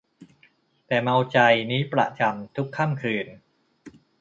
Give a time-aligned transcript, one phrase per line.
[0.87, 1.37] แต่เมาใจ
[1.71, 3.27] นี้ประจำ ทุกค่ำคืน